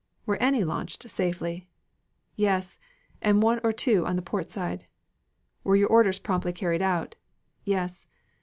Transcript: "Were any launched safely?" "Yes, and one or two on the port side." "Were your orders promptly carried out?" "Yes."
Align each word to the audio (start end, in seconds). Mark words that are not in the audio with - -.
"Were 0.25 0.37
any 0.37 0.63
launched 0.63 1.07
safely?" 1.11 1.67
"Yes, 2.35 2.79
and 3.21 3.43
one 3.43 3.59
or 3.63 3.71
two 3.71 4.03
on 4.07 4.15
the 4.15 4.23
port 4.23 4.49
side." 4.49 4.87
"Were 5.63 5.75
your 5.75 5.89
orders 5.89 6.17
promptly 6.17 6.53
carried 6.53 6.81
out?" 6.81 7.13
"Yes." 7.65 8.07